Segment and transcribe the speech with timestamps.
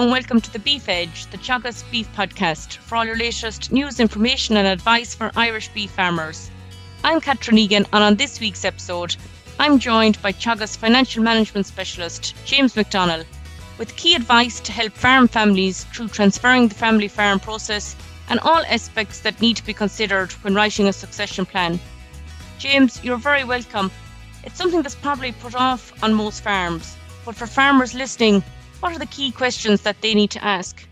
[0.00, 4.00] and welcome to the Beef Edge, the Teagasc Beef Podcast, for all your latest news,
[4.00, 6.50] information, and advice for Irish beef farmers.
[7.04, 9.14] I'm Catherine Egan, and on this week's episode,
[9.58, 13.26] I'm joined by Teagasc Financial Management Specialist James McDonnell
[13.76, 17.94] with key advice to help farm families through transferring the family farm process
[18.30, 21.78] and all aspects that need to be considered when writing a succession plan.
[22.58, 23.90] James, you're very welcome.
[24.44, 28.42] It's something that's probably put off on most farms, but for farmers listening,
[28.80, 30.86] what are the key questions that they need to ask?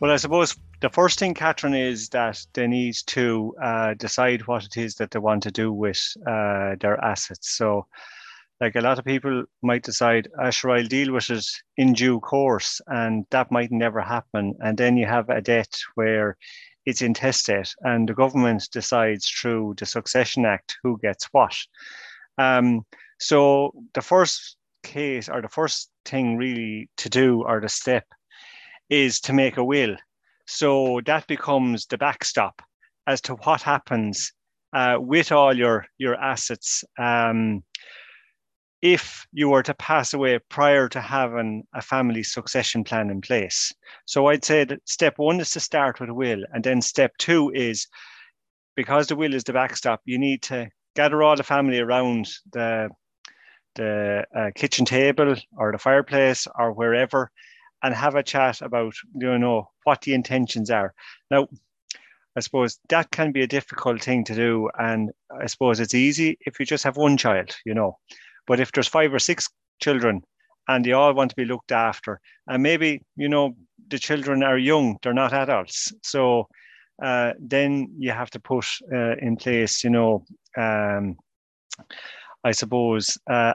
[0.00, 4.64] Well, I suppose the first thing, Catherine, is that they need to uh, decide what
[4.64, 7.50] it is that they want to do with uh, their assets.
[7.56, 7.86] So,
[8.60, 11.46] like a lot of people might decide, sure I'll deal with it
[11.76, 14.54] in due course, and that might never happen.
[14.60, 16.36] And then you have a debt where
[16.86, 21.56] it's intestate, and the government decides through the Succession Act who gets what.
[22.38, 22.84] Um,
[23.18, 28.04] so the first case or the first thing really to do or the step
[28.88, 29.96] is to make a will.
[30.46, 32.62] So that becomes the backstop
[33.06, 34.32] as to what happens
[34.72, 37.62] uh, with all your your assets um,
[38.82, 43.72] if you were to pass away prior to having a family succession plan in place.
[44.04, 47.12] So I'd say that step one is to start with a will, and then step
[47.18, 47.88] two is
[48.76, 52.88] because the will is the backstop, you need to gather all the family around the
[53.76, 57.30] the uh, kitchen table or the fireplace or wherever
[57.82, 60.92] and have a chat about you know what the intentions are.
[61.30, 61.48] Now
[62.36, 65.10] i suppose that can be a difficult thing to do and
[65.40, 67.96] i suppose it's easy if you just have one child you know.
[68.46, 69.48] But if there's five or six
[69.80, 70.22] children
[70.68, 73.56] and they all want to be looked after and maybe you know
[73.88, 75.92] the children are young they're not adults.
[76.02, 76.48] So
[77.02, 80.24] uh, then you have to put uh, in place you know
[80.56, 81.16] um,
[82.44, 83.54] I suppose uh,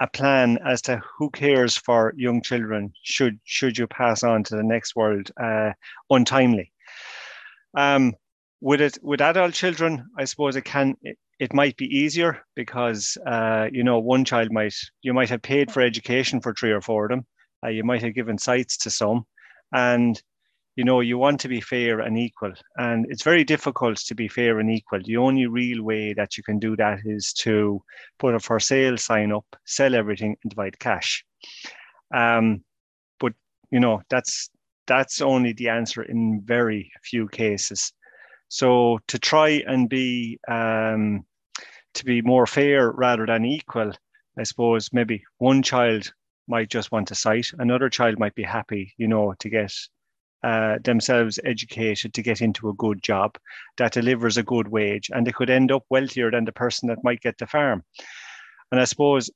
[0.00, 4.56] a plan as to who cares for young children should should you pass on to
[4.56, 5.72] the next world uh,
[6.10, 6.72] untimely.
[7.76, 8.14] Um,
[8.60, 13.16] with it with adult children, I suppose it can it, it might be easier because
[13.26, 16.80] uh, you know one child might you might have paid for education for three or
[16.80, 17.26] four of them.
[17.64, 19.24] Uh, you might have given sites to some,
[19.72, 20.22] and
[20.76, 22.52] you know you want to be fair and equal.
[22.76, 25.00] And it's very difficult to be fair and equal.
[25.02, 27.82] The only real way that you can do that is to
[28.18, 31.24] put a for sale sign up sell everything and divide cash.
[32.14, 32.62] Um,
[33.18, 33.32] but
[33.70, 34.50] you know that's
[34.86, 37.92] that's only the answer in very few cases.
[38.48, 41.24] So to try and be um,
[41.94, 43.90] to be more fair rather than equal
[44.38, 46.12] i suppose maybe one child
[46.46, 47.50] might just want a site.
[47.58, 49.72] Another child might be happy you know to get
[50.46, 53.36] uh, themselves educated to get into a good job
[53.78, 57.02] that delivers a good wage and they could end up wealthier than the person that
[57.02, 57.82] might get the farm.
[58.70, 59.28] And I suppose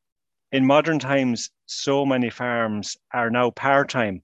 [0.52, 4.22] in modern times, so many farms are now part time.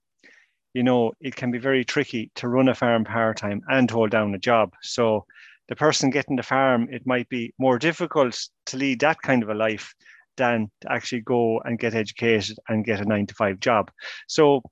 [0.74, 4.10] You know, it can be very tricky to run a farm part time and hold
[4.10, 4.72] down a job.
[4.82, 5.24] So,
[5.68, 9.48] the person getting the farm, it might be more difficult to lead that kind of
[9.48, 9.92] a life
[10.36, 13.90] than to actually go and get educated and get a nine to five job.
[14.28, 14.62] So,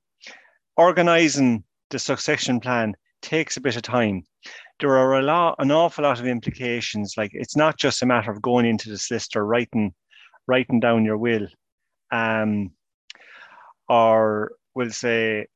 [0.76, 4.24] organizing the succession plan takes a bit of time.
[4.80, 7.14] There are a lot, an awful lot of implications.
[7.16, 9.94] Like it's not just a matter of going into the solicitor, writing,
[10.46, 11.46] writing down your will,
[12.10, 12.70] um,
[13.88, 15.46] or we'll say,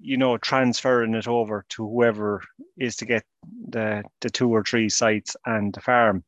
[0.00, 2.42] you know, transferring it over to whoever
[2.78, 3.24] is to get
[3.68, 6.24] the the two or three sites and the farm.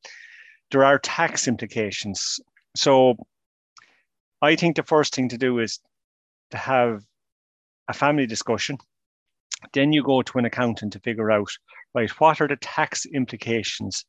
[0.70, 2.40] There are tax implications.
[2.76, 3.16] So,
[4.42, 5.80] I think the first thing to do is
[6.50, 7.04] to have
[7.88, 8.78] a family discussion
[9.72, 11.50] then you go to an accountant to figure out,
[11.94, 14.04] right, what are the tax implications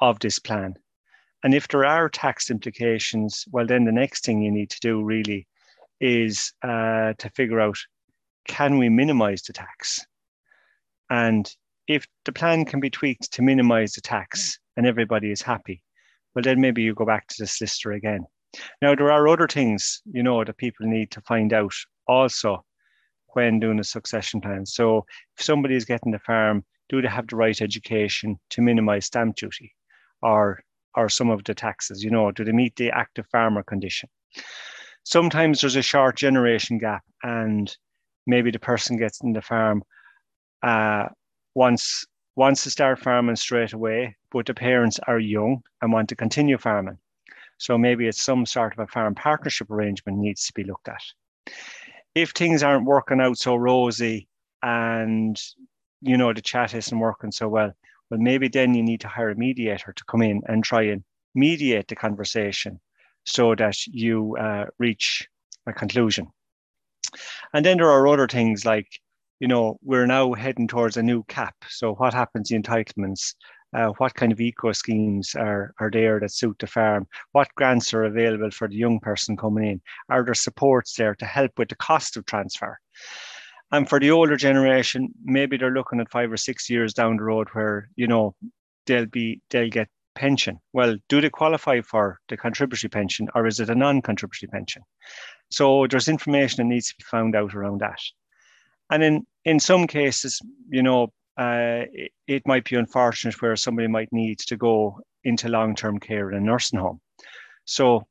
[0.00, 0.74] of this plan?
[1.44, 5.02] And if there are tax implications, well, then the next thing you need to do
[5.02, 5.46] really
[6.00, 7.78] is uh, to figure out
[8.48, 10.04] can we minimize the tax?
[11.10, 11.48] And
[11.88, 15.82] if the plan can be tweaked to minimize the tax and everybody is happy,
[16.34, 18.24] well, then maybe you go back to the solicitor again.
[18.80, 21.74] Now, there are other things, you know, that people need to find out
[22.06, 22.64] also
[23.34, 24.66] when doing a succession plan.
[24.66, 25.04] So
[25.36, 29.36] if somebody is getting the farm, do they have the right education to minimize stamp
[29.36, 29.74] duty
[30.20, 30.62] or
[30.94, 32.04] or some of the taxes?
[32.04, 34.08] You know, do they meet the active farmer condition?
[35.04, 37.74] Sometimes there's a short generation gap and
[38.26, 39.82] maybe the person gets in the farm
[40.62, 41.08] uh,
[41.54, 42.06] wants
[42.36, 46.56] wants to start farming straight away, but the parents are young and want to continue
[46.56, 46.98] farming.
[47.58, 51.02] So maybe it's some sort of a farm partnership arrangement needs to be looked at
[52.14, 54.28] if things aren't working out so rosy
[54.62, 55.40] and
[56.00, 57.72] you know the chat isn't working so well,
[58.10, 61.04] well maybe then you need to hire a mediator to come in and try and
[61.34, 62.80] mediate the conversation
[63.24, 65.28] so that you uh, reach
[65.66, 66.26] a conclusion.
[67.52, 68.88] And then there are other things like,
[69.38, 71.54] you know, we're now heading towards a new cap.
[71.68, 73.34] So what happens to entitlements?
[73.74, 77.06] Uh, what kind of eco schemes are, are there that suit the farm?
[77.32, 79.80] What grants are available for the young person coming in?
[80.08, 82.78] Are there supports there to help with the cost of transfer?
[83.70, 87.24] And for the older generation, maybe they're looking at five or six years down the
[87.24, 88.34] road where, you know,
[88.86, 90.58] they'll be they'll get pension.
[90.74, 94.82] Well, do they qualify for the contributory pension or is it a non-contributory pension?
[95.50, 97.98] So there's information that needs to be found out around that.
[98.90, 103.88] And in in some cases, you know, uh, it, it, might be unfortunate where somebody
[103.88, 107.00] might need to go into long-term care in a nursing home.
[107.64, 108.06] So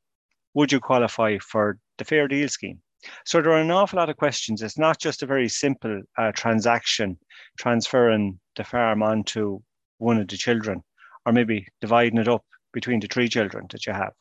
[0.54, 2.80] would you qualify for the Fair Deal scheme?
[3.24, 4.62] So there are an awful lot of questions.
[4.62, 7.18] It's not just a very simple uh, transaction
[7.58, 9.60] transferring the farm onto
[9.98, 10.82] one of the children,
[11.26, 14.12] or maybe dividing it up between the three children that you have.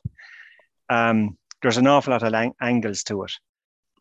[0.89, 3.31] Um, there's an awful lot of lang- angles to it.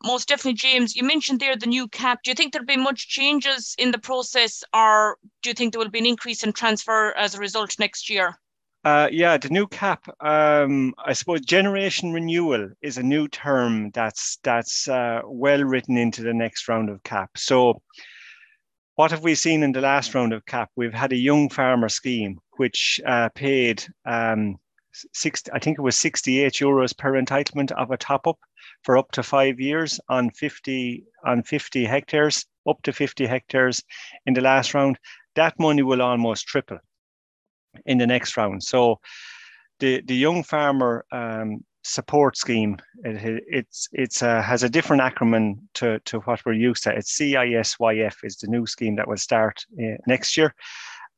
[0.03, 0.97] Most definitely, James.
[0.97, 2.21] You mentioned there the new cap.
[2.23, 5.81] Do you think there'll be much changes in the process, or do you think there
[5.81, 8.39] will be an increase in transfer as a result next year?
[8.83, 10.09] Uh, yeah, the new cap.
[10.21, 16.23] Um, I suppose generation renewal is a new term that's that's uh, well written into
[16.23, 17.31] the next round of cap.
[17.37, 17.83] So,
[18.95, 20.71] what have we seen in the last round of cap?
[20.77, 24.59] We've had a young farmer scheme which uh, paid um,
[25.15, 25.43] six.
[25.53, 28.39] I think it was sixty-eight euros per entitlement of a top-up
[28.83, 33.83] for up to five years on fifty on fifty hectares, up to fifty hectares
[34.27, 34.99] in the last round.
[35.35, 36.79] That money will almost triple
[37.87, 38.63] in the next round.
[38.63, 38.99] So
[39.79, 45.55] the the young farmer um, support scheme it, it's it's uh, has a different acronym
[45.73, 46.91] to, to what we're used to.
[46.91, 50.55] It's CISYF is the new scheme that will start uh, next year,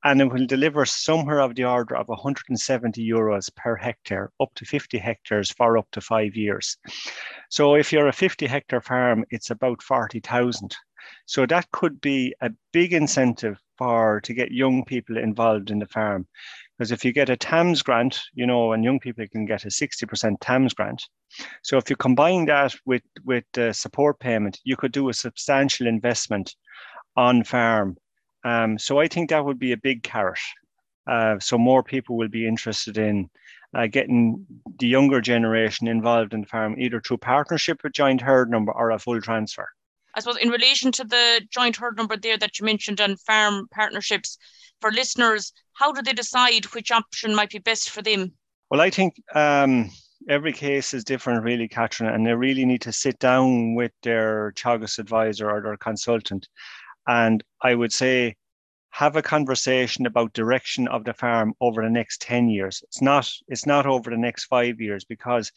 [0.04, 4.64] and it will deliver somewhere of the order of 170 euros per hectare, up to
[4.64, 6.76] 50 hectares for up to five years.
[7.48, 10.74] So if you're a 50 hectare farm, it's about 40,000.
[11.26, 15.86] So that could be a big incentive for to get young people involved in the
[15.86, 16.26] farm.
[16.78, 19.68] Because if you get a TAMS grant, you know, and young people can get a
[19.68, 21.02] 60% TAMS grant.
[21.62, 25.86] So if you combine that with with the support payment, you could do a substantial
[25.86, 26.54] investment
[27.16, 27.96] on farm.
[28.44, 30.38] Um, so I think that would be a big carrot.
[31.06, 33.28] Uh, so more people will be interested in
[33.74, 34.46] uh, getting
[34.78, 38.90] the younger generation involved in the farm, either through partnership with joint herd number or
[38.90, 39.68] a full transfer.
[40.14, 43.66] I suppose in relation to the joint herd number there that you mentioned on farm
[43.72, 44.36] partnerships,
[44.80, 48.32] for listeners, how do they decide which option might be best for them?
[48.70, 49.90] Well, I think um,
[50.28, 54.52] every case is different, really, Catherine, and they really need to sit down with their
[54.52, 56.48] Teagasc advisor or their consultant.
[57.06, 58.36] And I would say
[58.92, 62.82] have a conversation about direction of the farm over the next 10 years.
[62.84, 65.50] It's not it's not over the next five years because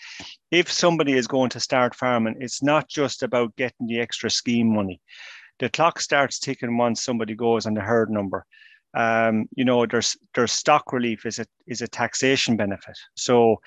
[0.52, 4.74] if somebody is going to start farming it's not just about getting the extra scheme
[4.74, 5.02] money.
[5.60, 8.46] The clock starts ticking once somebody goes on the herd number.
[8.94, 12.98] Um, you know there's there's stock relief is a is a taxation benefit.
[13.16, 13.58] So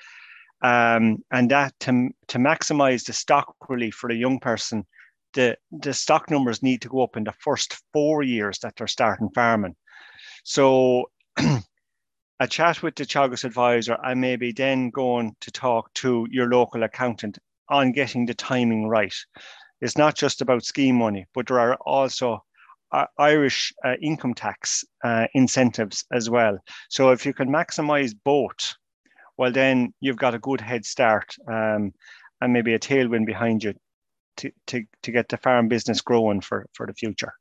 [0.61, 4.85] um, and that to, to maximize the stock relief for a young person
[5.33, 8.87] the, the stock numbers need to go up in the first four years that they're
[8.87, 9.75] starting farming.
[10.43, 11.09] So
[12.39, 16.83] a chat with the Teagasc advisor and maybe then going to talk to your local
[16.83, 17.37] accountant
[17.69, 19.15] on getting the timing right.
[19.81, 22.43] It's not just about scheme money, but there are also
[22.91, 26.57] uh, Irish uh, income tax uh, incentives as well.
[26.89, 28.75] So if you can maximize both,
[29.37, 31.93] well, then you've got a good head start um,
[32.41, 33.73] and maybe a tailwind behind you
[34.39, 37.33] to, to, to get the farm business growing for, for the future.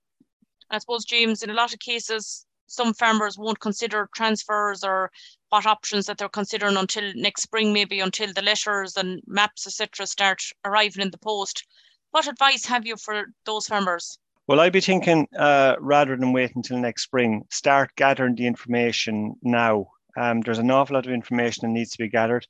[0.71, 5.11] I suppose, James, in a lot of cases, some farmers won't consider transfers or
[5.49, 10.07] what options that they're considering until next spring, maybe until the letters and maps, etc.,
[10.07, 11.65] start arriving in the post.
[12.11, 14.19] What advice have you for those farmers?
[14.47, 19.35] Well, I'd be thinking uh, rather than wait until next spring, start gathering the information
[19.43, 19.89] now.
[20.17, 22.47] Um, there's an awful lot of information that needs to be gathered.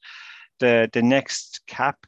[0.61, 1.99] The the next cap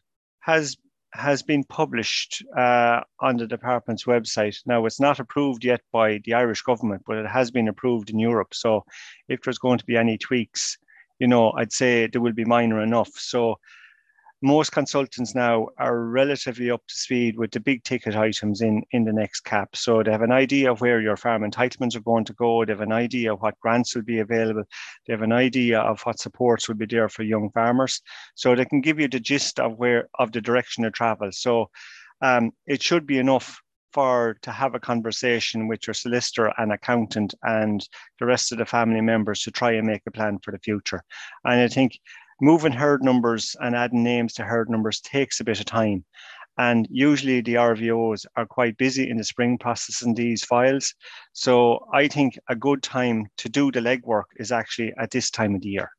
[0.40, 0.76] has
[1.12, 4.56] has been published uh, on the department's website.
[4.66, 8.18] Now, it's not approved yet by the Irish government, but it has been approved in
[8.18, 8.54] Europe.
[8.54, 8.84] So,
[9.28, 10.78] if there's going to be any tweaks,
[11.18, 13.10] you know, I'd say they will be minor enough.
[13.14, 13.56] So,
[14.42, 19.04] most consultants now are relatively up to speed with the big ticket items in, in
[19.04, 19.76] the next cap.
[19.76, 22.64] So they have an idea of where your farm entitlements are going to go.
[22.64, 24.64] They have an idea of what grants will be available.
[25.06, 28.00] They have an idea of what supports will be there for young farmers.
[28.34, 31.30] So they can give you the gist of where of the direction of travel.
[31.32, 31.68] So
[32.22, 33.60] um, it should be enough
[33.92, 37.86] for to have a conversation with your solicitor and accountant and
[38.18, 41.02] the rest of the family members to try and make a plan for the future.
[41.44, 41.98] And I think
[42.40, 46.04] moving herd numbers and adding names to herd numbers takes a bit of time.
[46.58, 50.94] And usually the RVOs are quite busy in the spring processing these files.
[51.32, 55.54] So I think a good time to do the legwork is actually at this time
[55.54, 55.90] of the year.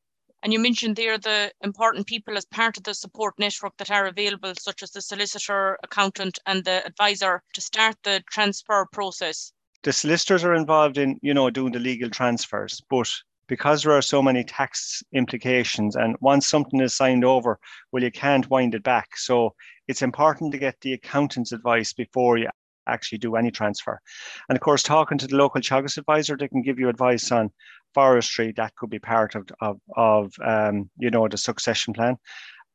[0.42, 4.06] And you mentioned there the important people as part of the support network that are
[4.06, 9.52] available, such as the solicitor, accountant, and the advisor to start the transfer process.
[9.84, 13.08] The solicitors are involved in, you know, doing the legal transfers, but
[13.52, 17.58] because there are so many tax implications and once something is signed over,
[17.92, 19.14] well, you can't wind it back.
[19.14, 19.54] So
[19.86, 22.48] it's important to get the accountant's advice before you
[22.86, 24.00] actually do any transfer.
[24.48, 27.50] And of course, talking to the local Teagasc advisor, they can give you advice on
[27.92, 28.54] forestry.
[28.56, 32.16] That could be part of of, of um, you know the succession plan.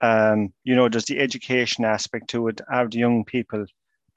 [0.01, 2.61] Um, you know, there's the education aspect to it.
[2.71, 3.65] Have the young people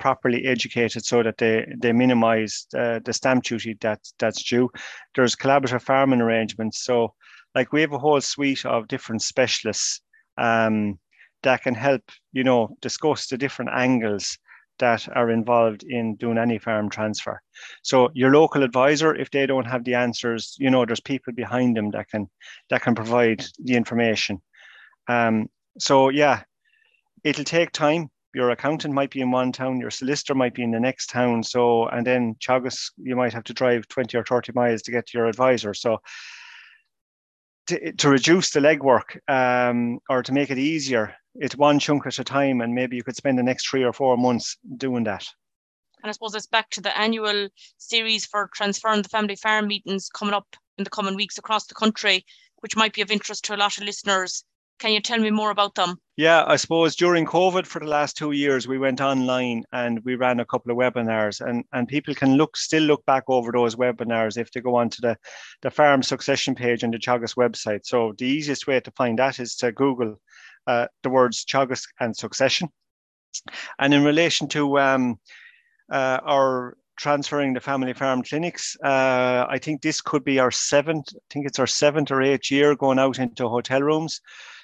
[0.00, 4.68] properly educated so that they they minimise uh, the stamp duty that that's due.
[5.14, 6.84] There's collaborative farming arrangements.
[6.84, 7.14] So,
[7.54, 10.00] like we have a whole suite of different specialists
[10.38, 10.98] um,
[11.42, 12.02] that can help
[12.32, 14.38] you know discuss the different angles
[14.80, 17.40] that are involved in doing any farm transfer.
[17.82, 21.76] So your local advisor, if they don't have the answers, you know, there's people behind
[21.76, 22.28] them that can
[22.70, 24.40] that can provide the information.
[25.06, 26.42] Um, so yeah,
[27.22, 28.10] it'll take time.
[28.34, 31.42] Your accountant might be in one town, your solicitor might be in the next town.
[31.42, 35.06] So and then Teagasc, you might have to drive 20 or 30 miles to get
[35.08, 35.74] to your advisor.
[35.74, 36.00] So
[37.66, 42.18] to, to reduce the legwork um, or to make it easier, it's one chunk at
[42.18, 45.24] a time, and maybe you could spend the next three or four months doing that.
[46.02, 50.08] And I suppose it's back to the annual series for transferring the family farm meetings
[50.08, 52.24] coming up in the coming weeks across the country,
[52.56, 54.44] which might be of interest to a lot of listeners.
[54.80, 56.00] Can you tell me more about them?
[56.16, 60.14] Yeah, I suppose during COVID for the last two years, we went online and we
[60.14, 63.76] ran a couple of webinars, and, and people can look still look back over those
[63.76, 65.18] webinars if they go onto the,
[65.60, 67.80] the farm succession page on the Teagasc website.
[67.84, 70.18] So the easiest way to find that is to Google
[70.66, 72.68] uh, the words Teagasc and succession.
[73.78, 75.20] And in relation to um,
[75.92, 81.08] uh, our transferring the family farm clinics, uh, I think this could be our seventh,
[81.14, 84.20] I think it's our seventh or eighth year going out into hotel rooms.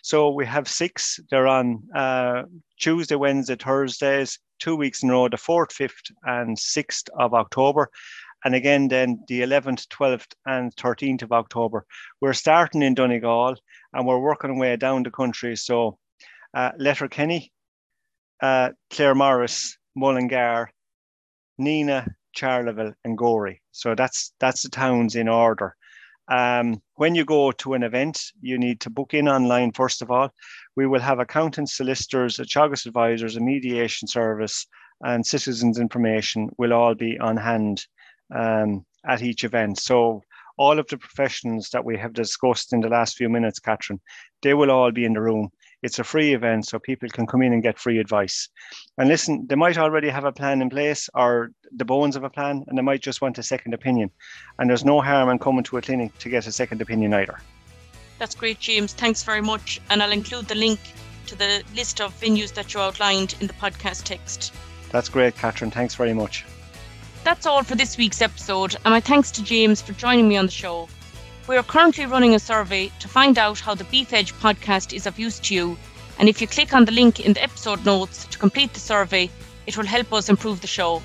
[0.06, 1.18] So we have six.
[1.32, 2.44] They're on uh,
[2.78, 7.90] Tuesday, Wednesday, Thursdays, two weeks in a row, the 4th, 5th, and 6th of October.
[8.44, 11.84] And again, then the 11th, 12th, and 13th of October.
[12.20, 13.56] We're starting in Donegal
[13.92, 15.56] and we're working our way down the country.
[15.56, 15.98] So,
[16.54, 17.50] uh, Letterkenny,
[18.40, 20.70] uh, Claremorris, Mullingar,
[21.60, 23.60] Nenagh, Charleville, and Gorey.
[23.72, 25.75] So that's that's the towns in order.
[26.28, 30.10] Um, when you go to an event, you need to book in online first of
[30.10, 30.30] all.
[30.74, 34.66] We will have accountants, solicitors, a Teagasc advisors, a mediation service,
[35.02, 37.86] and citizens information will all be on hand
[38.34, 39.78] um, at each event.
[39.78, 40.22] So
[40.58, 44.00] all of the professions that we have discussed in the last few minutes, Catherine,
[44.42, 45.50] they will all be in the room.
[45.86, 48.48] It's a free event, so people can come in and get free advice.
[48.98, 52.28] And listen, they might already have a plan in place or the bones of a
[52.28, 54.10] plan, and they might just want a second opinion.
[54.58, 57.38] And there's no harm in coming to a clinic to get a second opinion either.
[58.18, 58.94] That's great, James.
[58.94, 59.80] Thanks very much.
[59.88, 60.80] And I'll include the link
[61.28, 64.52] to the list of venues that you outlined in the podcast text.
[64.90, 65.70] That's great, Catherine.
[65.70, 66.44] Thanks very much.
[67.22, 70.46] That's all for this week's episode, and my thanks to James for joining me on
[70.46, 70.88] the show.
[71.48, 75.06] We are currently running a survey to find out how the Beef Edge podcast is
[75.06, 75.78] of use to you,
[76.18, 79.30] and if you click on the link in the episode notes to complete the survey,
[79.64, 81.00] it will help us improve the show.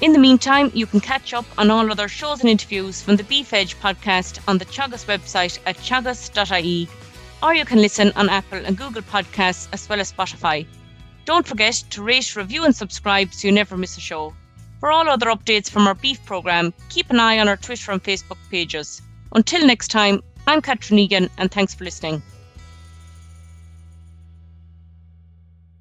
[0.00, 3.24] In the meantime, you can catch up on all other shows and interviews from the
[3.24, 6.88] Beef Edge podcast on the Teagasc website at teagasc.ie,
[7.42, 10.66] or you can listen on Apple and Google Podcasts as well as Spotify.
[11.26, 14.34] Don't forget to rate, review, and subscribe so you never miss a show.
[14.80, 18.02] For all other updates from our beef programme, keep an eye on our Twitter and
[18.02, 19.02] Facebook pages.
[19.34, 22.22] Until next time, I'm Catherine Egan and thanks for listening.